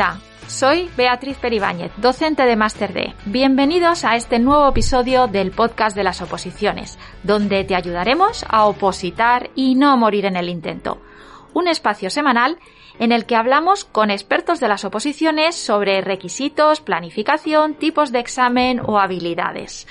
Hola, 0.00 0.18
soy 0.46 0.88
Beatriz 0.96 1.36
Peribáñez, 1.36 1.92
docente 1.98 2.44
de 2.46 2.56
Máster 2.56 2.94
D. 2.94 3.14
Bienvenidos 3.26 4.02
a 4.06 4.16
este 4.16 4.38
nuevo 4.38 4.66
episodio 4.66 5.26
del 5.26 5.50
podcast 5.50 5.94
de 5.94 6.04
las 6.04 6.22
oposiciones, 6.22 6.98
donde 7.22 7.64
te 7.64 7.74
ayudaremos 7.74 8.46
a 8.48 8.64
opositar 8.64 9.50
y 9.54 9.74
no 9.74 9.94
morir 9.98 10.24
en 10.24 10.36
el 10.36 10.48
intento. 10.48 11.02
Un 11.52 11.68
espacio 11.68 12.08
semanal 12.08 12.56
en 12.98 13.12
el 13.12 13.26
que 13.26 13.36
hablamos 13.36 13.84
con 13.84 14.10
expertos 14.10 14.58
de 14.58 14.68
las 14.68 14.86
oposiciones 14.86 15.54
sobre 15.54 16.00
requisitos, 16.00 16.80
planificación, 16.80 17.74
tipos 17.74 18.10
de 18.10 18.20
examen 18.20 18.80
o 18.82 18.98
habilidades. 18.98 19.86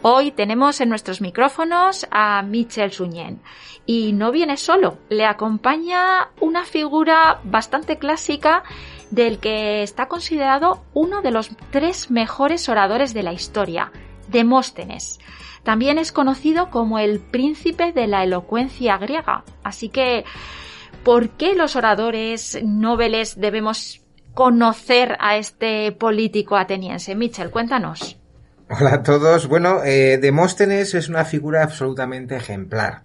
Hoy 0.00 0.30
tenemos 0.30 0.80
en 0.80 0.88
nuestros 0.88 1.20
micrófonos 1.20 2.06
a 2.10 2.40
Michel 2.40 2.92
Suñén 2.92 3.42
y 3.84 4.12
no 4.14 4.32
viene 4.32 4.56
solo, 4.56 4.98
le 5.10 5.26
acompaña 5.26 6.30
una 6.40 6.64
figura 6.64 7.40
bastante 7.44 7.98
clásica 7.98 8.64
del 9.10 9.38
que 9.38 9.82
está 9.82 10.06
considerado 10.06 10.84
uno 10.92 11.22
de 11.22 11.30
los 11.30 11.50
tres 11.70 12.10
mejores 12.10 12.68
oradores 12.68 13.14
de 13.14 13.22
la 13.22 13.32
historia, 13.32 13.92
Demóstenes. 14.28 15.18
También 15.62 15.98
es 15.98 16.12
conocido 16.12 16.70
como 16.70 16.98
el 16.98 17.20
príncipe 17.20 17.92
de 17.92 18.06
la 18.06 18.22
elocuencia 18.22 18.98
griega. 18.98 19.44
Así 19.62 19.88
que, 19.88 20.24
¿por 21.02 21.30
qué 21.30 21.54
los 21.54 21.74
oradores 21.74 22.58
nobles 22.62 23.40
debemos 23.40 24.02
conocer 24.34 25.16
a 25.20 25.36
este 25.36 25.92
político 25.92 26.56
ateniense? 26.56 27.14
Mitchell, 27.14 27.50
cuéntanos. 27.50 28.18
Hola 28.68 28.94
a 28.94 29.02
todos. 29.02 29.48
Bueno, 29.48 29.82
eh, 29.84 30.18
Demóstenes 30.18 30.94
es 30.94 31.08
una 31.08 31.24
figura 31.24 31.62
absolutamente 31.62 32.36
ejemplar. 32.36 33.03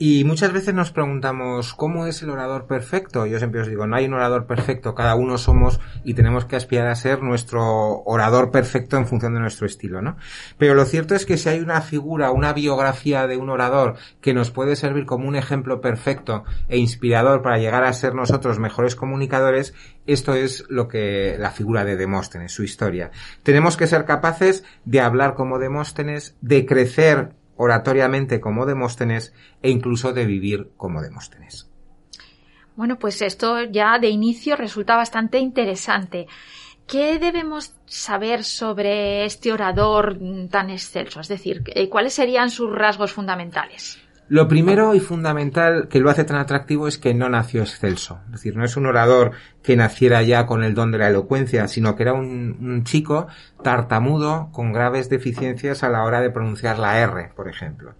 Y 0.00 0.22
muchas 0.22 0.52
veces 0.52 0.74
nos 0.74 0.92
preguntamos, 0.92 1.74
¿cómo 1.74 2.06
es 2.06 2.22
el 2.22 2.30
orador 2.30 2.68
perfecto? 2.68 3.26
Yo 3.26 3.38
siempre 3.38 3.62
os 3.62 3.66
digo, 3.66 3.84
no 3.88 3.96
hay 3.96 4.04
un 4.04 4.14
orador 4.14 4.46
perfecto, 4.46 4.94
cada 4.94 5.16
uno 5.16 5.38
somos 5.38 5.80
y 6.04 6.14
tenemos 6.14 6.44
que 6.44 6.54
aspirar 6.54 6.86
a 6.86 6.94
ser 6.94 7.20
nuestro 7.20 8.04
orador 8.04 8.52
perfecto 8.52 8.96
en 8.96 9.08
función 9.08 9.34
de 9.34 9.40
nuestro 9.40 9.66
estilo, 9.66 10.00
¿no? 10.00 10.16
Pero 10.56 10.74
lo 10.74 10.84
cierto 10.84 11.16
es 11.16 11.26
que 11.26 11.36
si 11.36 11.48
hay 11.48 11.58
una 11.58 11.80
figura, 11.80 12.30
una 12.30 12.52
biografía 12.52 13.26
de 13.26 13.38
un 13.38 13.50
orador 13.50 13.96
que 14.20 14.34
nos 14.34 14.52
puede 14.52 14.76
servir 14.76 15.04
como 15.04 15.26
un 15.26 15.34
ejemplo 15.34 15.80
perfecto 15.80 16.44
e 16.68 16.78
inspirador 16.78 17.42
para 17.42 17.58
llegar 17.58 17.82
a 17.82 17.92
ser 17.92 18.14
nosotros 18.14 18.60
mejores 18.60 18.94
comunicadores, 18.94 19.74
esto 20.06 20.34
es 20.34 20.64
lo 20.68 20.86
que 20.86 21.34
la 21.40 21.50
figura 21.50 21.84
de 21.84 21.96
Demóstenes, 21.96 22.52
su 22.52 22.62
historia. 22.62 23.10
Tenemos 23.42 23.76
que 23.76 23.88
ser 23.88 24.04
capaces 24.04 24.62
de 24.84 25.00
hablar 25.00 25.34
como 25.34 25.58
Demóstenes, 25.58 26.36
de 26.40 26.66
crecer 26.66 27.30
oratoriamente 27.58 28.40
como 28.40 28.64
Demóstenes 28.64 29.34
e 29.60 29.68
incluso 29.68 30.14
de 30.14 30.24
vivir 30.24 30.70
como 30.78 31.02
Demóstenes. 31.02 31.68
Bueno, 32.76 32.98
pues 32.98 33.20
esto 33.20 33.64
ya 33.64 33.98
de 33.98 34.08
inicio 34.08 34.56
resulta 34.56 34.96
bastante 34.96 35.38
interesante. 35.38 36.26
¿Qué 36.86 37.18
debemos 37.18 37.74
saber 37.84 38.44
sobre 38.44 39.26
este 39.26 39.52
orador 39.52 40.18
tan 40.50 40.70
excelso? 40.70 41.20
Es 41.20 41.28
decir, 41.28 41.62
¿cuáles 41.90 42.14
serían 42.14 42.50
sus 42.50 42.72
rasgos 42.72 43.12
fundamentales? 43.12 43.98
Lo 44.30 44.46
primero 44.46 44.94
y 44.94 45.00
fundamental 45.00 45.88
que 45.88 46.00
lo 46.00 46.10
hace 46.10 46.24
tan 46.24 46.36
atractivo 46.36 46.86
es 46.86 46.98
que 46.98 47.14
no 47.14 47.30
nació 47.30 47.62
excelso. 47.62 48.20
Es 48.26 48.32
decir, 48.32 48.56
no 48.56 48.64
es 48.64 48.76
un 48.76 48.84
orador 48.84 49.32
que 49.62 49.74
naciera 49.74 50.22
ya 50.22 50.44
con 50.44 50.62
el 50.62 50.74
don 50.74 50.92
de 50.92 50.98
la 50.98 51.08
elocuencia, 51.08 51.66
sino 51.66 51.96
que 51.96 52.02
era 52.02 52.12
un, 52.12 52.84
chico 52.84 53.26
tartamudo 53.62 54.50
con 54.52 54.72
graves 54.74 55.08
deficiencias 55.08 55.82
a 55.82 55.88
la 55.88 56.04
hora 56.04 56.20
de 56.20 56.30
pronunciar 56.30 56.78
la 56.78 56.98
R, 56.98 57.32
por 57.34 57.48
ejemplo. 57.48 57.94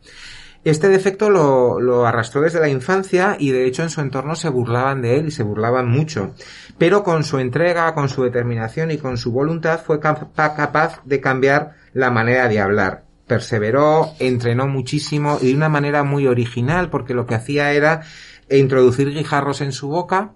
Este 0.64 0.88
defecto 0.88 1.30
lo, 1.30 2.06
arrastró 2.06 2.42
desde 2.42 2.60
la 2.60 2.68
infancia 2.68 3.36
y 3.38 3.50
de 3.50 3.64
hecho 3.64 3.82
en 3.82 3.90
su 3.90 4.02
entorno 4.02 4.34
se 4.34 4.50
burlaban 4.50 5.00
de 5.00 5.16
él 5.16 5.28
y 5.28 5.30
se 5.30 5.44
burlaban 5.44 5.88
mucho. 5.88 6.34
Pero 6.76 7.04
con 7.04 7.24
su 7.24 7.38
entrega, 7.38 7.94
con 7.94 8.10
su 8.10 8.22
determinación 8.22 8.90
y 8.90 8.98
con 8.98 9.16
su 9.16 9.32
voluntad 9.32 9.80
fue 9.80 9.98
capaz 9.98 11.00
de 11.06 11.20
cambiar 11.22 11.72
la 11.94 12.10
manera 12.10 12.48
de 12.48 12.60
hablar 12.60 13.07
perseveró, 13.28 14.14
entrenó 14.18 14.66
muchísimo 14.66 15.38
y 15.40 15.48
de 15.48 15.54
una 15.54 15.68
manera 15.68 16.02
muy 16.02 16.26
original 16.26 16.90
porque 16.90 17.14
lo 17.14 17.26
que 17.26 17.36
hacía 17.36 17.72
era 17.72 18.02
introducir 18.50 19.10
guijarros 19.10 19.60
en 19.60 19.72
su 19.72 19.88
boca 19.88 20.32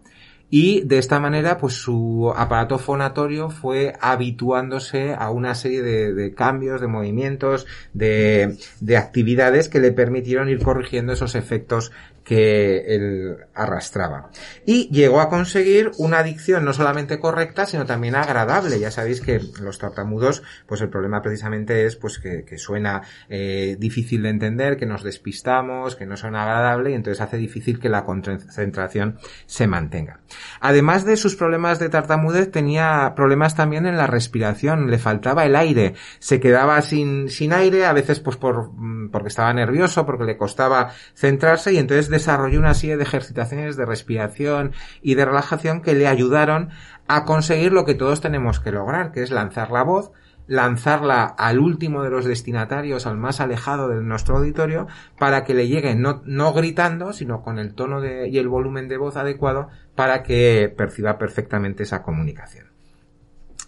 y 0.55 0.83
de 0.83 0.99
esta 0.99 1.19
manera 1.19 1.57
pues 1.57 1.73
su 1.73 2.31
aparato 2.37 2.79
fonatorio 2.79 3.49
fue 3.49 3.95
habituándose 4.03 5.15
a 5.19 5.31
una 5.31 5.55
serie 5.55 5.81
de, 5.81 6.35
cambios, 6.35 6.83
de 6.83 6.89
movimientos, 6.89 7.67
de, 7.95 8.59
de, 8.81 8.97
actividades 8.99 9.71
que 9.71 9.81
le 9.81 9.93
permitieron 9.93 10.51
ir 10.51 10.63
corrigiendo 10.63 11.15
esos 11.15 11.37
efectos 11.37 11.91
que 12.25 12.95
él 12.95 13.37
arrastraba. 13.55 14.31
Y 14.65 14.89
llegó 14.91 15.21
a 15.21 15.29
conseguir 15.29 15.91
una 15.99 16.23
dicción 16.23 16.65
no 16.65 16.73
solamente 16.73 17.19
correcta, 17.19 17.67
sino 17.67 17.85
también 17.85 18.15
agradable. 18.15 18.79
Ya 18.79 18.91
sabéis 18.91 19.21
que 19.21 19.41
los 19.61 19.79
tartamudos, 19.79 20.43
pues 20.67 20.81
el 20.81 20.89
problema 20.89 21.23
precisamente 21.23 21.85
es 21.87 21.97
pues 21.97 22.19
que, 22.19 22.45
suena 22.59 23.03
eh, 23.29 23.77
difícil 23.79 24.23
de 24.23 24.29
entender, 24.29 24.77
que 24.77 24.87
nos 24.87 25.03
despistamos, 25.03 25.97
que 25.97 26.07
no 26.07 26.17
suena 26.17 26.43
agradable 26.43 26.91
y 26.91 26.95
entonces 26.95 27.21
hace 27.21 27.37
difícil 27.39 27.81
que 27.81 27.89
la 27.89 28.05
concentración 28.05 29.19
se 29.47 29.67
mantenga. 29.67 30.21
Además 30.61 31.05
de 31.05 31.17
sus 31.17 31.35
problemas 31.35 31.79
de 31.79 31.89
tartamudez, 31.89 32.51
tenía 32.51 33.15
problemas 33.17 33.57
también 33.57 33.87
en 33.87 33.97
la 33.97 34.07
respiración, 34.07 34.91
le 34.91 34.99
faltaba 34.99 35.45
el 35.45 35.57
aire, 35.57 35.95
se 36.19 36.41
quedaba 36.41 36.81
sin, 36.83 37.29
sin 37.29 37.53
aire, 37.53 37.87
a 37.87 37.93
veces 37.93 38.21
pues 38.21 38.37
por, 38.37 38.71
mm, 38.75 39.11
porque 39.11 39.29
estaba 39.29 39.53
nervioso, 39.53 40.07
porque 40.07 40.25
le 40.25 40.37
costaba 40.37 40.93
centrarse 41.15 41.73
y 41.73 41.79
entonces 41.79 42.11
desarrolló 42.23 42.61
una 42.61 42.75
serie 42.75 42.97
de 42.97 43.03
ejercitaciones 43.03 43.77
de 43.77 43.85
respiración 43.85 44.73
y 45.03 45.17
de 45.17 45.25
relajación 45.25 45.83
que 45.83 45.95
le 45.95 46.07
ayudaron 46.07 46.71
a 47.09 47.25
conseguir 47.25 47.73
lo 47.73 47.85
que 47.85 47.95
todos 47.95 48.21
tenemos 48.21 48.61
que 48.61 48.71
lograr, 48.71 49.11
que 49.11 49.25
es 49.25 49.33
lanzar 49.33 49.73
la 49.73 49.83
voz, 49.83 50.13
lanzarla 50.47 51.25
al 51.25 51.59
último 51.59 52.05
de 52.05 52.11
los 52.11 52.25
destinatarios, 52.25 53.07
al 53.07 53.17
más 53.17 53.41
alejado 53.41 53.89
de 53.89 54.01
nuestro 54.03 54.37
auditorio, 54.37 54.87
para 55.19 55.43
que 55.43 55.55
le 55.55 55.67
llegue 55.67 55.97
no, 55.97 56.23
no 56.25 56.53
gritando, 56.53 57.13
sino 57.13 57.43
con 57.43 57.59
el 57.59 57.75
tono 57.75 58.01
de, 58.01 58.29
y 58.29 58.39
el 58.39 58.49
volumen 58.49 58.87
de 58.89 58.99
voz 58.99 59.17
adecuado 59.17 59.69
para 59.97 60.23
que 60.23 60.73
perciba 60.77 61.19
perfectamente 61.19 61.83
esa 61.83 62.03
comunicación. 62.03 62.72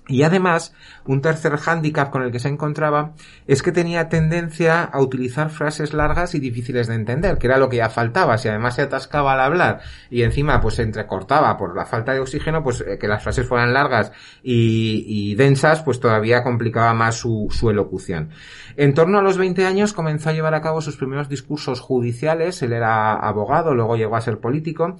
Y 0.06 0.22
además, 0.22 0.74
un 1.06 1.22
tercer 1.22 1.56
hándicap 1.56 2.10
con 2.10 2.22
el 2.22 2.30
que 2.30 2.38
se 2.38 2.48
encontraba 2.48 3.14
es 3.46 3.62
que 3.62 3.72
tenía 3.72 4.10
tendencia 4.10 4.82
a 4.82 5.00
utilizar 5.00 5.48
frases 5.48 5.94
largas 5.94 6.34
y 6.34 6.40
difíciles 6.40 6.88
de 6.88 6.94
entender, 6.94 7.38
que 7.38 7.46
era 7.46 7.56
lo 7.56 7.70
que 7.70 7.78
ya 7.78 7.88
faltaba. 7.88 8.36
Si 8.36 8.48
además 8.48 8.74
se 8.74 8.82
atascaba 8.82 9.32
al 9.32 9.40
hablar 9.40 9.80
y 10.10 10.22
encima 10.22 10.60
pues 10.60 10.74
se 10.74 10.82
entrecortaba 10.82 11.56
por 11.56 11.74
la 11.74 11.86
falta 11.86 12.12
de 12.12 12.20
oxígeno, 12.20 12.62
pues 12.62 12.84
eh, 12.86 12.98
que 12.98 13.08
las 13.08 13.22
frases 13.22 13.46
fueran 13.48 13.72
largas 13.72 14.12
y, 14.42 15.34
densas, 15.36 15.82
pues 15.82 16.00
todavía 16.00 16.42
complicaba 16.42 16.92
más 16.92 17.16
su, 17.16 17.48
su, 17.50 17.70
elocución. 17.70 18.28
En 18.76 18.92
torno 18.92 19.18
a 19.18 19.22
los 19.22 19.38
20 19.38 19.64
años 19.64 19.94
comenzó 19.94 20.28
a 20.28 20.32
llevar 20.32 20.54
a 20.54 20.60
cabo 20.60 20.82
sus 20.82 20.98
primeros 20.98 21.30
discursos 21.30 21.80
judiciales. 21.80 22.62
Él 22.62 22.74
era 22.74 23.14
abogado, 23.14 23.74
luego 23.74 23.96
llegó 23.96 24.16
a 24.16 24.20
ser 24.20 24.38
político 24.38 24.96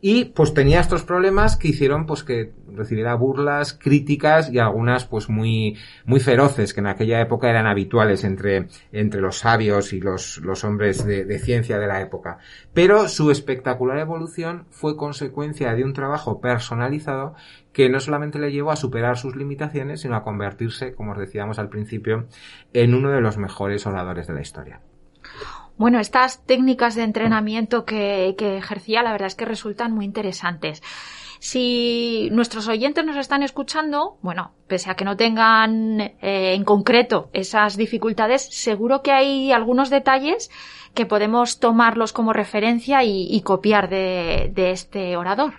y 0.00 0.26
pues 0.26 0.52
tenía 0.52 0.80
estos 0.80 1.04
problemas 1.04 1.56
que 1.56 1.68
hicieron 1.68 2.06
pues 2.06 2.24
que 2.24 2.52
recibiera 2.72 3.14
burlas, 3.14 3.72
críticas 3.72 4.47
y 4.50 4.58
algunas 4.58 5.04
pues 5.04 5.28
muy, 5.28 5.76
muy 6.04 6.20
feroces 6.20 6.74
que 6.74 6.80
en 6.80 6.86
aquella 6.86 7.20
época 7.20 7.50
eran 7.50 7.66
habituales 7.66 8.24
entre, 8.24 8.68
entre 8.92 9.20
los 9.20 9.38
sabios 9.38 9.92
y 9.92 10.00
los, 10.00 10.38
los 10.38 10.64
hombres 10.64 11.04
de, 11.04 11.24
de 11.24 11.38
ciencia 11.38 11.78
de 11.78 11.86
la 11.86 12.00
época. 12.00 12.38
Pero 12.74 13.08
su 13.08 13.30
espectacular 13.30 13.98
evolución 13.98 14.66
fue 14.70 14.96
consecuencia 14.96 15.74
de 15.74 15.84
un 15.84 15.92
trabajo 15.92 16.40
personalizado 16.40 17.34
que 17.72 17.88
no 17.88 18.00
solamente 18.00 18.38
le 18.38 18.50
llevó 18.50 18.72
a 18.72 18.76
superar 18.76 19.16
sus 19.16 19.36
limitaciones, 19.36 20.00
sino 20.00 20.16
a 20.16 20.24
convertirse, 20.24 20.94
como 20.94 21.12
os 21.12 21.18
decíamos 21.18 21.58
al 21.58 21.68
principio, 21.68 22.26
en 22.72 22.94
uno 22.94 23.10
de 23.10 23.20
los 23.20 23.38
mejores 23.38 23.86
oradores 23.86 24.26
de 24.26 24.34
la 24.34 24.40
historia. 24.40 24.80
Bueno, 25.76 26.00
estas 26.00 26.44
técnicas 26.44 26.96
de 26.96 27.04
entrenamiento 27.04 27.84
que, 27.84 28.34
ejercía, 28.36 29.04
la 29.04 29.12
verdad 29.12 29.28
es 29.28 29.36
que 29.36 29.44
resultan 29.44 29.92
muy 29.92 30.04
interesantes. 30.04 30.82
Si 31.38 32.28
nuestros 32.32 32.68
oyentes 32.68 33.04
nos 33.04 33.16
están 33.16 33.42
escuchando, 33.42 34.18
bueno, 34.22 34.52
pese 34.66 34.90
a 34.90 34.94
que 34.94 35.04
no 35.04 35.16
tengan 35.16 36.00
eh, 36.00 36.54
en 36.54 36.64
concreto 36.64 37.30
esas 37.32 37.76
dificultades, 37.76 38.48
seguro 38.50 39.02
que 39.02 39.12
hay 39.12 39.52
algunos 39.52 39.90
detalles 39.90 40.50
que 40.94 41.06
podemos 41.06 41.60
tomarlos 41.60 42.12
como 42.12 42.32
referencia 42.32 43.04
y, 43.04 43.40
copiar 43.42 43.88
de 43.88 44.70
este 44.72 45.16
orador 45.16 45.54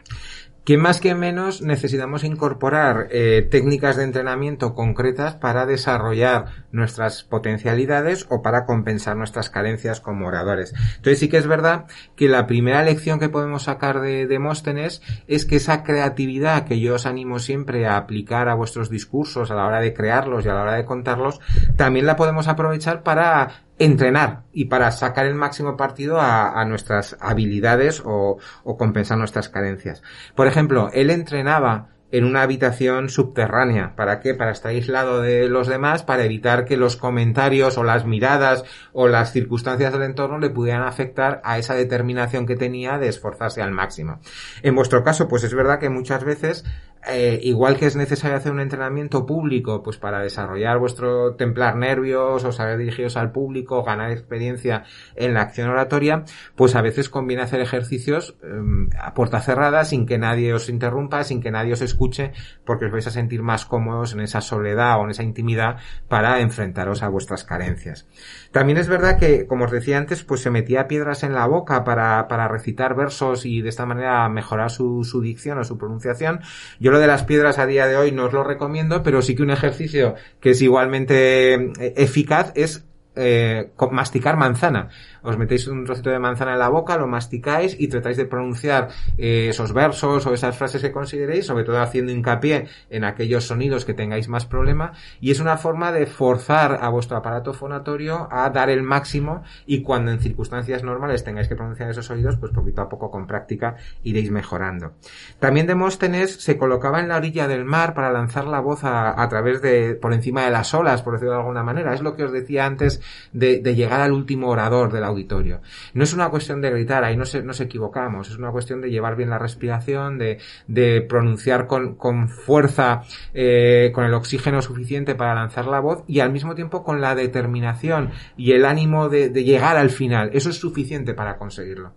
que 0.69 0.77
más 0.77 1.01
que 1.01 1.15
menos 1.15 1.63
necesitamos 1.63 2.23
incorporar 2.23 3.07
eh, 3.09 3.41
técnicas 3.49 3.97
de 3.97 4.03
entrenamiento 4.03 4.75
concretas 4.75 5.33
para 5.33 5.65
desarrollar 5.65 6.67
nuestras 6.71 7.23
potencialidades 7.23 8.27
o 8.29 8.43
para 8.43 8.67
compensar 8.67 9.17
nuestras 9.17 9.49
carencias 9.49 9.99
como 9.99 10.27
oradores. 10.27 10.75
Entonces 10.97 11.17
sí 11.17 11.27
que 11.27 11.37
es 11.37 11.47
verdad 11.47 11.85
que 12.15 12.27
la 12.27 12.45
primera 12.45 12.83
lección 12.83 13.17
que 13.19 13.29
podemos 13.29 13.63
sacar 13.63 13.99
de 13.99 14.27
Demóstenes 14.27 15.01
es 15.25 15.47
que 15.47 15.55
esa 15.55 15.81
creatividad 15.81 16.67
que 16.67 16.79
yo 16.79 16.93
os 16.93 17.07
animo 17.07 17.39
siempre 17.39 17.87
a 17.87 17.97
aplicar 17.97 18.47
a 18.47 18.53
vuestros 18.53 18.91
discursos 18.91 19.49
a 19.49 19.55
la 19.55 19.65
hora 19.65 19.79
de 19.79 19.95
crearlos 19.95 20.45
y 20.45 20.49
a 20.49 20.53
la 20.53 20.61
hora 20.61 20.75
de 20.75 20.85
contarlos, 20.85 21.39
también 21.77 22.05
la 22.05 22.15
podemos 22.15 22.47
aprovechar 22.47 23.01
para 23.01 23.63
entrenar 23.79 24.43
y 24.51 24.65
para 24.65 24.91
sacar 24.91 25.25
el 25.25 25.35
máximo 25.35 25.77
partido 25.77 26.19
a, 26.19 26.63
nuestras 26.65 27.17
habilidades 27.19 28.03
o, 28.05 28.37
compensar 28.77 29.17
nuestras 29.17 29.49
carencias. 29.49 30.03
Por 30.35 30.47
ejemplo, 30.47 30.89
él 30.93 31.09
entrenaba 31.09 31.87
en 32.11 32.25
una 32.25 32.41
habitación 32.41 33.09
subterránea. 33.09 33.95
¿Para 33.95 34.19
qué? 34.19 34.33
Para 34.33 34.51
estar 34.51 34.71
aislado 34.71 35.21
de 35.21 35.47
los 35.47 35.67
demás, 35.67 36.03
para 36.03 36.25
evitar 36.25 36.65
que 36.65 36.75
los 36.75 36.95
comentarios 36.95 37.77
o 37.77 37.83
las 37.83 38.05
miradas 38.05 38.63
o 38.93 39.07
las 39.07 39.31
circunstancias 39.31 39.93
del 39.93 40.03
entorno 40.03 40.39
le 40.39 40.49
pudieran 40.49 40.83
afectar 40.83 41.39
a 41.43 41.59
esa 41.59 41.75
determinación 41.75 42.47
que 42.47 42.55
tenía 42.55 42.97
de 42.97 43.09
esforzarse 43.09 43.61
al 43.61 43.71
máximo. 43.71 44.19
En 44.63 44.75
vuestro 44.75 45.03
caso, 45.03 45.27
pues 45.27 45.43
es 45.43 45.53
verdad 45.53 45.79
que 45.79 45.89
muchas 45.89 46.23
veces 46.23 46.65
eh, 47.07 47.39
igual 47.43 47.77
que 47.77 47.85
es 47.85 47.95
necesario 47.95 48.35
hacer 48.35 48.51
un 48.51 48.59
entrenamiento 48.59 49.25
público, 49.25 49.81
pues 49.81 49.97
para 49.97 50.19
desarrollar 50.19 50.79
vuestro 50.79 51.35
templar 51.35 51.77
nervios 51.77 52.43
o 52.43 52.51
saber 52.51 52.77
dirigiros 52.77 53.15
al 53.15 53.31
público, 53.31 53.83
ganar 53.83 54.11
experiencia 54.11 54.83
en 55.15 55.33
la 55.33 55.41
acción 55.41 55.69
oratoria, 55.69 56.25
pues 56.55 56.75
a 56.75 56.81
veces 56.81 57.09
conviene 57.09 57.43
hacer 57.43 57.61
ejercicios 57.61 58.35
em, 58.43 58.89
a 58.99 59.13
puerta 59.13 59.39
cerrada, 59.39 59.85
sin 59.85 60.05
que 60.05 60.17
nadie 60.17 60.53
os 60.53 60.67
interrumpa, 60.67 61.23
sin 61.23 61.41
que 61.41 61.51
nadie 61.51 61.73
os 61.73 61.81
escuche, 61.81 62.33
porque 62.65 62.85
os 62.85 62.91
vais 62.91 63.07
a 63.07 63.11
sentir 63.11 63.43
más 63.43 63.65
cómodos 63.65 64.13
en 64.13 64.19
esa 64.19 64.41
soledad 64.41 64.99
o 64.99 65.05
en 65.05 65.11
esa 65.11 65.23
intimidad 65.23 65.77
para 66.09 66.41
enfrentaros 66.41 67.01
a 67.01 67.07
vuestras 67.07 67.45
carencias. 67.45 68.07
También 68.51 68.77
es 68.77 68.89
verdad 68.89 69.17
que, 69.17 69.47
como 69.47 69.65
os 69.65 69.71
decía 69.71 69.97
antes, 69.97 70.23
pues 70.23 70.41
se 70.41 70.49
metía 70.49 70.87
piedras 70.87 71.23
en 71.23 71.33
la 71.33 71.45
boca 71.45 71.85
para, 71.85 72.27
para 72.27 72.47
recitar 72.49 72.95
versos 72.95 73.45
y 73.45 73.61
de 73.61 73.69
esta 73.69 73.85
manera 73.85 74.27
mejorar 74.27 74.69
su, 74.69 75.05
su 75.05 75.21
dicción 75.21 75.59
o 75.59 75.63
su 75.63 75.77
pronunciación. 75.77 76.41
Yo 76.79 76.88
lo 76.89 76.99
de 76.99 77.07
las 77.07 77.23
piedras 77.23 77.59
a 77.59 77.65
día 77.65 77.87
de 77.87 77.97
hoy 77.97 78.11
no 78.11 78.25
os 78.25 78.33
lo 78.33 78.43
recomiendo, 78.43 79.03
pero 79.03 79.21
sí 79.21 79.35
que 79.35 79.43
un 79.43 79.51
ejercicio 79.51 80.15
que 80.39 80.51
es 80.51 80.61
igualmente 80.61 81.53
eh, 81.53 81.93
eficaz 81.97 82.51
es 82.55 82.85
eh, 83.15 83.71
masticar 83.91 84.37
manzana 84.37 84.89
os 85.21 85.37
metéis 85.37 85.67
un 85.67 85.85
trocito 85.85 86.09
de 86.09 86.19
manzana 86.19 86.53
en 86.53 86.59
la 86.59 86.69
boca, 86.69 86.97
lo 86.97 87.07
masticáis 87.07 87.75
y 87.79 87.87
tratáis 87.87 88.17
de 88.17 88.25
pronunciar 88.25 88.89
eh, 89.17 89.47
esos 89.49 89.73
versos 89.73 90.25
o 90.25 90.33
esas 90.33 90.55
frases 90.57 90.81
que 90.81 90.91
consideréis, 90.91 91.45
sobre 91.45 91.63
todo 91.63 91.79
haciendo 91.81 92.11
hincapié 92.11 92.67
en 92.89 93.03
aquellos 93.03 93.45
sonidos 93.45 93.85
que 93.85 93.93
tengáis 93.93 94.29
más 94.29 94.45
problema, 94.45 94.93
y 95.19 95.31
es 95.31 95.39
una 95.39 95.57
forma 95.57 95.91
de 95.91 96.05
forzar 96.05 96.79
a 96.81 96.89
vuestro 96.89 97.17
aparato 97.17 97.53
fonatorio 97.53 98.27
a 98.31 98.49
dar 98.49 98.69
el 98.69 98.83
máximo 98.83 99.43
y 99.65 99.81
cuando 99.81 100.11
en 100.11 100.19
circunstancias 100.19 100.83
normales 100.83 101.23
tengáis 101.23 101.47
que 101.47 101.55
pronunciar 101.55 101.89
esos 101.89 102.09
oídos, 102.09 102.37
pues 102.37 102.51
poquito 102.51 102.81
a 102.81 102.89
poco 102.89 103.11
con 103.11 103.27
práctica 103.27 103.75
iréis 104.03 104.31
mejorando. 104.31 104.93
También 105.39 105.67
Demóstenes 105.67 106.41
se 106.41 106.57
colocaba 106.57 106.99
en 106.99 107.09
la 107.09 107.17
orilla 107.17 107.47
del 107.47 107.65
mar 107.65 107.93
para 107.93 108.11
lanzar 108.11 108.45
la 108.45 108.59
voz 108.59 108.81
a, 108.83 109.27
través 109.29 109.61
de, 109.61 109.95
por 109.95 110.13
encima 110.13 110.45
de 110.45 110.51
las 110.51 110.73
olas, 110.73 111.01
por 111.01 111.13
decirlo 111.13 111.33
de 111.33 111.39
alguna 111.39 111.63
manera. 111.63 111.93
Es 111.93 112.01
lo 112.01 112.15
que 112.15 112.23
os 112.23 112.31
decía 112.31 112.65
antes 112.65 113.01
de, 113.33 113.59
de 113.59 113.75
llegar 113.75 114.01
al 114.01 114.11
último 114.11 114.49
orador 114.49 114.91
de 114.91 115.01
la 115.01 115.07
auditorio. 115.07 115.61
No 115.93 116.03
es 116.03 116.13
una 116.13 116.29
cuestión 116.29 116.61
de 116.61 116.71
gritar, 116.71 117.03
ahí 117.03 117.17
nos, 117.17 117.33
nos 117.43 117.59
equivocamos, 117.61 118.29
es 118.29 118.37
una 118.37 118.51
cuestión 118.51 118.81
de 118.81 118.89
llevar 118.89 119.15
bien 119.15 119.29
la 119.29 119.39
respiración, 119.39 120.17
de, 120.17 120.39
de 120.67 121.01
pronunciar 121.01 121.67
con, 121.67 121.95
con 121.95 122.29
fuerza, 122.29 123.01
eh, 123.33 123.91
con 123.93 124.05
el 124.05 124.13
oxígeno 124.13 124.61
suficiente 124.61 125.15
para 125.15 125.35
lanzar 125.35 125.65
la 125.65 125.79
voz 125.79 126.03
y 126.07 126.19
al 126.19 126.31
mismo 126.31 126.55
tiempo 126.55 126.83
con 126.83 127.01
la 127.01 127.15
determinación 127.15 128.11
y 128.37 128.51
el 128.51 128.65
ánimo 128.65 129.09
de, 129.09 129.29
de 129.29 129.43
llegar 129.43 129.77
al 129.77 129.89
final. 129.89 130.31
Eso 130.33 130.49
es 130.49 130.57
suficiente 130.57 131.13
para 131.13 131.37
conseguirlo. 131.37 131.93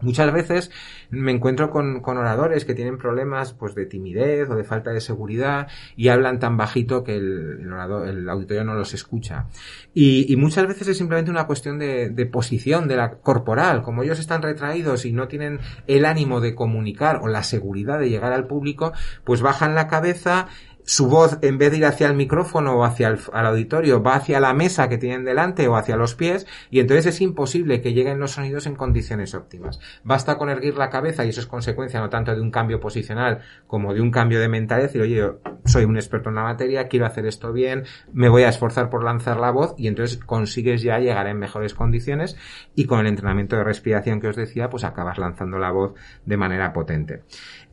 Muchas 0.00 0.32
veces 0.32 0.70
me 1.10 1.32
encuentro 1.32 1.70
con, 1.70 2.00
con, 2.00 2.18
oradores 2.18 2.64
que 2.64 2.74
tienen 2.74 2.98
problemas 2.98 3.52
pues 3.52 3.74
de 3.74 3.84
timidez 3.84 4.48
o 4.48 4.54
de 4.54 4.62
falta 4.62 4.92
de 4.92 5.00
seguridad 5.00 5.66
y 5.96 6.08
hablan 6.08 6.38
tan 6.38 6.56
bajito 6.56 7.02
que 7.02 7.16
el, 7.16 7.58
el, 7.60 7.72
orador, 7.72 8.08
el 8.08 8.28
auditorio 8.28 8.62
no 8.62 8.74
los 8.74 8.94
escucha. 8.94 9.46
Y, 9.94 10.32
y, 10.32 10.36
muchas 10.36 10.68
veces 10.68 10.88
es 10.88 10.98
simplemente 10.98 11.30
una 11.30 11.46
cuestión 11.46 11.78
de, 11.78 12.10
de, 12.10 12.26
posición 12.26 12.86
de 12.86 12.96
la 12.96 13.16
corporal. 13.16 13.82
Como 13.82 14.04
ellos 14.04 14.20
están 14.20 14.42
retraídos 14.42 15.04
y 15.04 15.12
no 15.12 15.26
tienen 15.26 15.58
el 15.88 16.04
ánimo 16.04 16.40
de 16.40 16.54
comunicar 16.54 17.18
o 17.22 17.28
la 17.28 17.42
seguridad 17.42 17.98
de 17.98 18.08
llegar 18.08 18.32
al 18.32 18.46
público, 18.46 18.92
pues 19.24 19.42
bajan 19.42 19.74
la 19.74 19.88
cabeza 19.88 20.46
su 20.88 21.06
voz, 21.06 21.38
en 21.42 21.58
vez 21.58 21.70
de 21.70 21.76
ir 21.76 21.84
hacia 21.84 22.06
el 22.06 22.14
micrófono 22.14 22.72
o 22.72 22.82
hacia 22.82 23.08
el 23.08 23.18
auditorio, 23.34 24.02
va 24.02 24.14
hacia 24.14 24.40
la 24.40 24.54
mesa 24.54 24.88
que 24.88 24.96
tienen 24.96 25.22
delante 25.22 25.68
o 25.68 25.76
hacia 25.76 25.96
los 25.96 26.14
pies, 26.14 26.46
y 26.70 26.80
entonces 26.80 27.04
es 27.04 27.20
imposible 27.20 27.82
que 27.82 27.92
lleguen 27.92 28.18
los 28.18 28.30
sonidos 28.30 28.66
en 28.66 28.74
condiciones 28.74 29.34
óptimas. 29.34 29.80
Basta 30.02 30.38
con 30.38 30.48
erguir 30.48 30.78
la 30.78 30.88
cabeza, 30.88 31.26
y 31.26 31.28
eso 31.28 31.42
es 31.42 31.46
consecuencia 31.46 32.00
no 32.00 32.08
tanto 32.08 32.34
de 32.34 32.40
un 32.40 32.50
cambio 32.50 32.80
posicional 32.80 33.40
como 33.66 33.92
de 33.92 34.00
un 34.00 34.10
cambio 34.10 34.40
de 34.40 34.48
mentalidad, 34.48 34.86
decir, 34.86 35.02
oye, 35.02 35.16
yo 35.16 35.40
soy 35.66 35.84
un 35.84 35.96
experto 35.96 36.30
en 36.30 36.36
la 36.36 36.44
materia, 36.44 36.88
quiero 36.88 37.04
hacer 37.04 37.26
esto 37.26 37.52
bien, 37.52 37.84
me 38.14 38.30
voy 38.30 38.44
a 38.44 38.48
esforzar 38.48 38.88
por 38.88 39.04
lanzar 39.04 39.38
la 39.38 39.50
voz, 39.50 39.74
y 39.76 39.88
entonces 39.88 40.16
consigues 40.16 40.80
ya 40.80 40.98
llegar 40.98 41.26
en 41.26 41.38
mejores 41.38 41.74
condiciones, 41.74 42.38
y 42.74 42.86
con 42.86 43.00
el 43.00 43.08
entrenamiento 43.08 43.56
de 43.56 43.64
respiración 43.64 44.22
que 44.22 44.28
os 44.28 44.36
decía, 44.36 44.70
pues 44.70 44.84
acabas 44.84 45.18
lanzando 45.18 45.58
la 45.58 45.70
voz 45.70 45.92
de 46.24 46.36
manera 46.38 46.72
potente. 46.72 47.24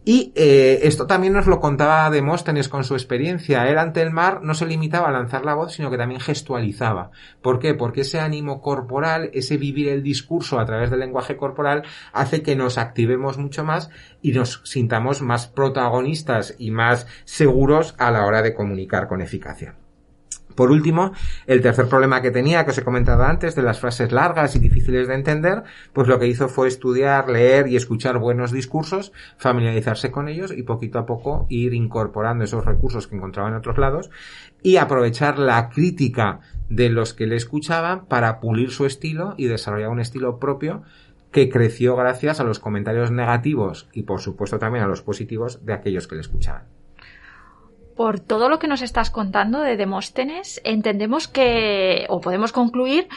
Y 0.08 0.32
eh, 0.36 0.82
esto 0.84 1.08
también 1.08 1.34
nos 1.34 1.48
lo 1.48 1.60
contaba 1.60 2.12
Demóstenes 2.12 2.70
con 2.70 2.84
su 2.84 2.94
experiencia. 2.94 3.68
Él 3.68 3.80
ante 3.80 4.04
el 4.04 4.12
mar 4.12 4.42
no 4.44 4.54
se 4.54 4.68
limitaba 4.68 5.10
a 5.10 5.12
lanzar 5.12 5.44
la 5.44 5.56
voz, 5.56 5.74
sino 5.74 5.90
que 5.90 5.98
también 5.98 6.22
gestualizaba. 6.22 7.10
¿Por 7.42 7.58
qué? 7.58 7.74
Porque 7.74 8.02
ese 8.02 8.20
ánimo 8.20 8.62
corporal, 8.62 9.32
ese 9.34 9.58
vivir 9.58 9.90
el 9.90 10.04
discurso 10.04 10.60
a 10.60 10.66
través 10.66 10.92
del 10.92 11.00
lenguaje 11.00 11.38
corporal, 11.38 11.84
hace 12.14 12.44
que 12.44 12.56
nos 12.56 12.78
activemos 12.78 13.40
mucho 13.40 13.64
más 13.64 13.90
y 14.22 14.32
nos 14.32 14.62
sintamos 14.64 15.24
más 15.24 15.48
protagonistas 15.48 16.54
y 16.60 16.70
más 16.70 17.08
seguros 17.24 17.96
a 17.98 18.12
la 18.12 18.26
hora 18.28 18.44
de 18.44 18.54
comunicar 18.54 19.08
con 19.08 19.22
eficacia. 19.22 19.76
Por 20.56 20.72
último, 20.72 21.12
el 21.48 21.62
tercer 21.62 21.88
problema 21.88 22.22
que 22.22 22.32
tenía, 22.32 22.64
que 22.64 22.72
os 22.72 22.78
he 22.78 22.84
comentado 22.84 23.24
antes, 23.24 23.56
de 23.56 23.62
las 23.62 23.80
frases 23.80 24.12
largas 24.12 24.56
y 24.56 24.60
difíciles 24.60 25.08
de 25.08 25.16
entender, 25.16 25.64
pues 25.94 26.08
lo 26.08 26.18
que 26.18 26.28
hizo 26.28 26.48
fue 26.48 26.68
estudiar, 26.68 27.30
leer 27.30 27.68
y 27.68 27.76
escuchar 27.76 28.18
buenos 28.18 28.52
discursos, 28.52 29.12
familiarizarse 29.38 30.12
con 30.12 30.30
ellos 30.30 30.54
y 30.56 30.64
poquito 30.64 30.98
a 30.98 31.06
poco 31.06 31.46
ir 31.50 31.74
incorporando 31.74 32.44
esos 32.44 32.66
recursos 32.66 33.08
que 33.08 33.16
encontraba 33.16 33.50
en 33.50 33.56
otros 33.56 33.78
lados 33.78 34.10
y 34.64 34.78
aprovechar 34.78 35.38
la 35.38 35.70
crítica 35.70 36.40
de 36.70 36.90
los 36.90 37.14
que 37.14 37.28
le 37.28 37.36
escuchaban 37.36 38.06
para 38.06 38.40
pulir 38.40 38.72
su 38.72 38.86
estilo 38.86 39.36
y 39.38 39.46
desarrollar 39.46 39.90
un 39.90 40.00
estilo 40.00 40.40
propio 40.40 40.84
que 41.32 41.50
creció 41.50 41.98
gracias 41.98 42.40
a 42.40 42.46
los 42.46 42.60
comentarios 42.60 43.12
negativos 43.12 43.90
y 43.92 44.04
por 44.04 44.22
supuesto 44.22 44.58
también 44.58 44.86
a 44.86 44.88
los 44.88 45.02
positivos 45.02 45.66
de 45.66 45.74
aquellos 45.74 46.08
que 46.08 46.16
le 46.16 46.22
escuchaban 46.22 46.75
por 47.96 48.20
todo 48.20 48.50
lo 48.50 48.60
que 48.60 48.68
nos 48.68 48.82
estás 48.82 49.10
contando 49.10 49.62
de 49.62 49.78
Demóstenes, 49.78 50.62
entendemos 50.64 51.28
que, 51.28 52.06
o 52.10 52.20
podemos 52.20 52.52
concluir, 52.52 53.08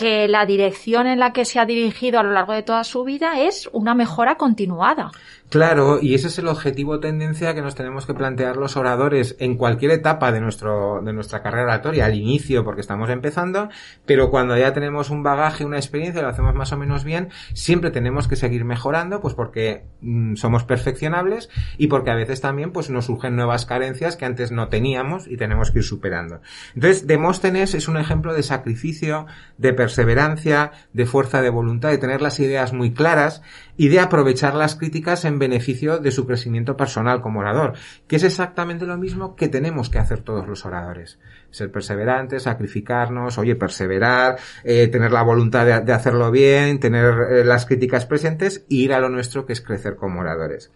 que 0.00 0.28
la 0.28 0.46
dirección 0.46 1.06
en 1.06 1.18
la 1.18 1.34
que 1.34 1.44
se 1.44 1.58
ha 1.58 1.66
dirigido 1.66 2.18
a 2.18 2.22
lo 2.22 2.32
largo 2.32 2.54
de 2.54 2.62
toda 2.62 2.84
su 2.84 3.04
vida 3.04 3.38
es 3.38 3.68
una 3.74 3.94
mejora 3.94 4.36
continuada. 4.36 5.10
Claro, 5.50 5.98
y 6.00 6.14
ese 6.14 6.28
es 6.28 6.38
el 6.38 6.46
objetivo 6.46 7.00
tendencia 7.00 7.54
que 7.54 7.60
nos 7.60 7.74
tenemos 7.74 8.06
que 8.06 8.14
plantear 8.14 8.56
los 8.56 8.76
oradores 8.76 9.34
en 9.40 9.56
cualquier 9.56 9.90
etapa 9.90 10.30
de 10.30 10.40
nuestro 10.40 11.02
de 11.02 11.12
nuestra 11.12 11.42
carrera 11.42 11.64
oratoria, 11.64 12.06
al 12.06 12.14
inicio 12.14 12.64
porque 12.64 12.80
estamos 12.80 13.10
empezando, 13.10 13.68
pero 14.06 14.30
cuando 14.30 14.56
ya 14.56 14.72
tenemos 14.72 15.10
un 15.10 15.24
bagaje, 15.24 15.64
una 15.64 15.76
experiencia, 15.76 16.22
lo 16.22 16.28
hacemos 16.28 16.54
más 16.54 16.72
o 16.72 16.76
menos 16.76 17.02
bien, 17.02 17.30
siempre 17.52 17.90
tenemos 17.90 18.28
que 18.28 18.36
seguir 18.36 18.64
mejorando, 18.64 19.20
pues 19.20 19.34
porque 19.34 19.86
mm, 20.00 20.36
somos 20.36 20.62
perfeccionables 20.62 21.50
y 21.76 21.88
porque 21.88 22.12
a 22.12 22.14
veces 22.14 22.40
también 22.40 22.70
pues 22.70 22.88
nos 22.88 23.06
surgen 23.06 23.34
nuevas 23.34 23.66
carencias 23.66 24.16
que 24.16 24.26
antes 24.26 24.52
no 24.52 24.68
teníamos 24.68 25.26
y 25.26 25.36
tenemos 25.36 25.72
que 25.72 25.80
ir 25.80 25.84
superando. 25.84 26.40
Entonces, 26.76 27.08
Demóstenes 27.08 27.74
es 27.74 27.88
un 27.88 27.96
ejemplo 27.96 28.34
de 28.34 28.44
sacrificio, 28.44 29.26
de 29.58 29.72
perseverancia, 29.90 30.70
de 30.92 31.04
fuerza 31.04 31.42
de 31.42 31.50
voluntad, 31.50 31.90
de 31.90 31.98
tener 31.98 32.22
las 32.22 32.38
ideas 32.38 32.72
muy 32.72 32.92
claras 32.92 33.42
y 33.76 33.88
de 33.88 33.98
aprovechar 33.98 34.54
las 34.54 34.76
críticas 34.76 35.24
en 35.24 35.40
beneficio 35.40 35.98
de 35.98 36.12
su 36.12 36.28
crecimiento 36.28 36.76
personal 36.76 37.20
como 37.20 37.40
orador, 37.40 37.72
que 38.06 38.16
es 38.16 38.22
exactamente 38.22 38.86
lo 38.86 38.96
mismo 38.96 39.34
que 39.34 39.48
tenemos 39.48 39.90
que 39.90 39.98
hacer 39.98 40.20
todos 40.20 40.46
los 40.46 40.64
oradores. 40.64 41.18
Ser 41.50 41.72
perseverantes, 41.72 42.44
sacrificarnos, 42.44 43.36
oye, 43.38 43.56
perseverar, 43.56 44.38
eh, 44.62 44.86
tener 44.86 45.10
la 45.10 45.22
voluntad 45.22 45.66
de, 45.66 45.92
hacerlo 45.92 46.30
bien, 46.30 46.78
tener 46.78 47.14
eh, 47.32 47.44
las 47.44 47.66
críticas 47.66 48.06
presentes 48.06 48.64
e 48.70 48.76
ir 48.76 48.92
a 48.92 49.00
lo 49.00 49.08
nuestro 49.08 49.44
que 49.44 49.54
es 49.54 49.60
crecer 49.60 49.96
como 49.96 50.20
oradores. 50.20 50.70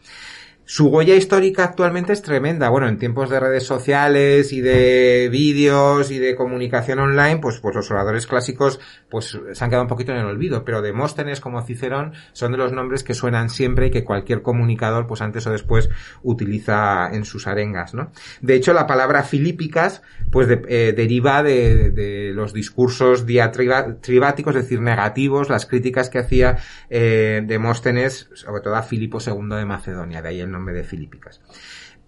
Su 0.67 0.89
huella 0.89 1.15
histórica 1.15 1.63
actualmente 1.63 2.15
es 2.15 2.23
tremenda. 2.23 2.71
Bueno, 2.71 2.89
en 2.89 2.97
tiempos 2.97 3.29
de 3.29 3.39
redes 3.39 3.65
sociales 3.65 4.51
y 4.51 4.63
de 4.63 5.29
vídeos 5.31 6.11
y 6.11 6.19
de 6.19 6.35
comunicación 6.37 7.01
online, 7.01 7.37
pues, 7.37 7.61
pues 7.61 7.75
los 7.75 7.91
oradores 7.91 8.27
clásicos 8.27 8.81
pues 9.11 9.39
se 9.53 9.65
han 9.65 9.69
quedado 9.69 9.83
un 9.83 9.89
poquito 9.89 10.13
en 10.13 10.19
el 10.19 10.25
olvido, 10.25 10.65
pero 10.65 10.81
Demóstenes 10.81 11.41
como 11.41 11.61
Cicerón 11.63 12.15
son 12.33 12.53
de 12.53 12.59
los 12.59 12.73
nombres 12.73 13.05
que 13.05 13.13
suenan 13.13 13.51
siempre 13.51 13.89
y 13.89 13.91
que 13.91 14.05
cualquier 14.05 14.41
comunicador 14.41 15.07
pues 15.07 15.21
antes 15.21 15.47
o 15.47 15.51
después 15.51 15.91
utiliza 16.23 17.11
en 17.13 17.27
sus 17.27 17.47
arengas, 17.47 17.93
¿no? 17.93 18.11
De 18.41 18.55
hecho, 18.55 18.73
la 18.73 18.87
palabra 18.87 19.23
filípicas 19.23 20.03
pues 20.31 20.49
eh, 20.51 20.95
deriva 20.97 21.43
de, 21.43 21.91
de, 21.91 22.33
los 22.33 22.55
discursos 22.55 23.27
diatribáticos, 23.27 24.57
es 24.57 24.63
decir, 24.63 24.81
negativos, 24.81 25.51
las 25.51 25.67
críticas 25.67 26.09
que 26.09 26.19
hacía 26.19 26.57
eh, 26.89 27.43
Demóstenes, 27.47 28.31
sobre 28.33 28.63
todo 28.63 28.77
a 28.77 28.83
Filipo 28.83 29.19
II 29.25 29.57
de 29.57 29.65
Macedonia, 29.67 30.23
de 30.23 30.29
ahí 30.31 30.41
el 30.41 30.54
nombre 30.55 30.75
de 30.75 30.85
Filípicas. 30.85 31.41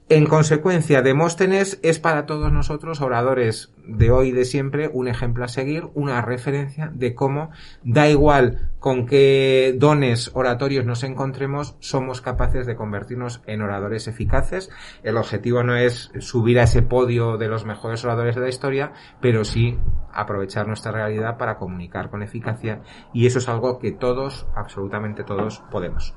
En 0.08 0.26
consecuencia, 0.26 1.02
Demóstenes 1.02 1.80
es 1.82 1.98
para 1.98 2.26
todos 2.26 2.52
nosotros, 2.52 3.00
oradores 3.00 3.74
de 3.84 4.12
hoy 4.12 4.28
y 4.28 4.32
de 4.32 4.44
siempre, 4.44 4.88
un 4.92 5.08
ejemplo 5.08 5.44
a 5.44 5.48
seguir, 5.48 5.88
una 5.94 6.22
referencia 6.22 6.92
de 6.94 7.12
cómo, 7.16 7.50
da 7.82 8.08
igual 8.08 8.70
con 8.78 9.06
qué 9.06 9.74
dones 9.76 10.30
oratorios 10.34 10.86
nos 10.86 11.02
encontremos, 11.02 11.74
somos 11.80 12.20
capaces 12.20 12.66
de 12.66 12.76
convertirnos 12.76 13.42
en 13.48 13.62
oradores 13.62 14.06
eficaces. 14.06 14.70
El 15.02 15.16
objetivo 15.16 15.64
no 15.64 15.74
es 15.74 16.12
subir 16.20 16.60
a 16.60 16.64
ese 16.64 16.82
podio 16.82 17.36
de 17.36 17.48
los 17.48 17.64
mejores 17.64 18.04
oradores 18.04 18.36
de 18.36 18.42
la 18.42 18.48
historia, 18.48 18.92
pero 19.20 19.44
sí 19.44 19.76
aprovechar 20.12 20.68
nuestra 20.68 20.92
realidad 20.92 21.36
para 21.36 21.58
comunicar 21.58 22.10
con 22.10 22.22
eficacia 22.22 22.80
y 23.12 23.26
eso 23.26 23.40
es 23.40 23.48
algo 23.48 23.80
que 23.80 23.90
todos, 23.90 24.46
absolutamente 24.54 25.24
todos, 25.24 25.64
podemos. 25.72 26.14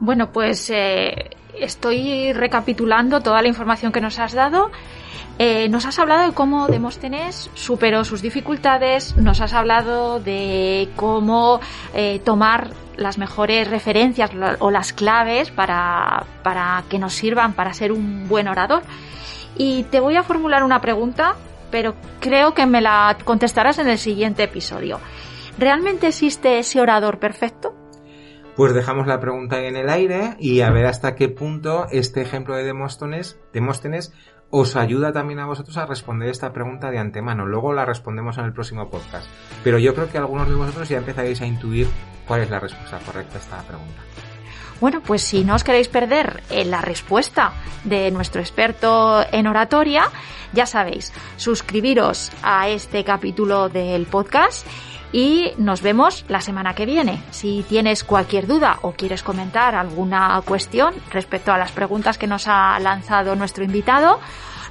Bueno, 0.00 0.30
pues 0.30 0.70
eh, 0.70 1.30
estoy 1.58 2.32
recapitulando 2.32 3.20
toda 3.20 3.42
la 3.42 3.48
información 3.48 3.92
que 3.92 4.00
nos 4.00 4.18
has 4.18 4.32
dado. 4.32 4.70
Eh, 5.40 5.68
nos 5.68 5.86
has 5.86 5.98
hablado 6.00 6.26
de 6.26 6.34
cómo 6.34 6.66
Demóstenes 6.66 7.48
superó 7.54 8.04
sus 8.04 8.22
dificultades, 8.22 9.16
nos 9.16 9.40
has 9.40 9.52
hablado 9.52 10.18
de 10.18 10.88
cómo 10.96 11.60
eh, 11.94 12.20
tomar 12.24 12.70
las 12.96 13.18
mejores 13.18 13.70
referencias 13.70 14.32
o 14.58 14.72
las 14.72 14.92
claves 14.92 15.52
para, 15.52 16.24
para 16.42 16.82
que 16.88 16.98
nos 16.98 17.14
sirvan 17.14 17.52
para 17.52 17.72
ser 17.72 17.92
un 17.92 18.26
buen 18.28 18.48
orador. 18.48 18.82
Y 19.56 19.84
te 19.84 20.00
voy 20.00 20.16
a 20.16 20.24
formular 20.24 20.64
una 20.64 20.80
pregunta, 20.80 21.36
pero 21.70 21.94
creo 22.18 22.52
que 22.54 22.66
me 22.66 22.80
la 22.80 23.16
contestarás 23.24 23.78
en 23.78 23.88
el 23.88 23.98
siguiente 23.98 24.42
episodio. 24.42 24.98
¿Realmente 25.56 26.08
existe 26.08 26.58
ese 26.58 26.80
orador 26.80 27.20
perfecto? 27.20 27.77
Pues 28.58 28.74
dejamos 28.74 29.06
la 29.06 29.20
pregunta 29.20 29.60
en 29.60 29.76
el 29.76 29.88
aire 29.88 30.34
y 30.40 30.62
a 30.62 30.70
ver 30.72 30.86
hasta 30.86 31.14
qué 31.14 31.28
punto 31.28 31.86
este 31.92 32.22
ejemplo 32.22 32.56
de 32.56 32.64
Demóstenes, 32.64 34.12
os 34.50 34.74
ayuda 34.74 35.12
también 35.12 35.38
a 35.38 35.46
vosotros 35.46 35.76
a 35.76 35.86
responder 35.86 36.28
esta 36.28 36.52
pregunta 36.52 36.90
de 36.90 36.98
antemano. 36.98 37.46
Luego 37.46 37.72
la 37.72 37.84
respondemos 37.84 38.36
en 38.36 38.46
el 38.46 38.52
próximo 38.52 38.90
podcast. 38.90 39.30
Pero 39.62 39.78
yo 39.78 39.94
creo 39.94 40.10
que 40.10 40.18
algunos 40.18 40.48
de 40.48 40.56
vosotros 40.56 40.88
ya 40.88 40.98
empezaréis 40.98 41.40
a 41.40 41.46
intuir 41.46 41.86
cuál 42.26 42.40
es 42.40 42.50
la 42.50 42.58
respuesta 42.58 42.98
correcta 43.06 43.36
a 43.36 43.40
esta 43.40 43.62
pregunta. 43.62 44.02
Bueno, 44.80 45.02
pues 45.06 45.22
si 45.22 45.44
no 45.44 45.54
os 45.54 45.62
queréis 45.62 45.86
perder 45.86 46.42
eh, 46.50 46.64
la 46.64 46.80
respuesta 46.80 47.52
de 47.84 48.10
nuestro 48.10 48.40
experto 48.40 49.24
en 49.30 49.46
oratoria, 49.46 50.10
ya 50.52 50.66
sabéis, 50.66 51.12
suscribiros 51.36 52.32
a 52.42 52.68
este 52.68 53.04
capítulo 53.04 53.68
del 53.68 54.06
podcast 54.06 54.66
y 55.12 55.52
nos 55.56 55.82
vemos 55.82 56.24
la 56.28 56.40
semana 56.40 56.74
que 56.74 56.86
viene. 56.86 57.22
Si 57.30 57.64
tienes 57.68 58.04
cualquier 58.04 58.46
duda 58.46 58.78
o 58.82 58.92
quieres 58.92 59.22
comentar 59.22 59.74
alguna 59.74 60.40
cuestión 60.44 60.94
respecto 61.10 61.52
a 61.52 61.58
las 61.58 61.72
preguntas 61.72 62.18
que 62.18 62.26
nos 62.26 62.46
ha 62.48 62.78
lanzado 62.78 63.36
nuestro 63.36 63.64
invitado, 63.64 64.20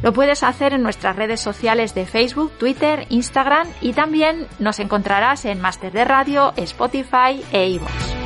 lo 0.01 0.13
puedes 0.13 0.44
hacer 0.44 0.74
en 0.74 0.84
nuestras 0.84 1.15
redes 1.15 1.41
sociales 1.41 1.96
de 1.96 2.06
Facebook, 2.06 2.51
Twitter, 2.58 3.06
Instagram 3.10 3.67
y 3.82 3.94
también 3.94 4.48
nos 4.60 4.79
encontrarás 4.79 5.46
en 5.46 5.60
Master 5.60 5.91
de 5.91 6.06
Radio, 6.06 6.53
Spotify 6.56 7.44
e 7.51 7.70
iVoox. 7.70 8.16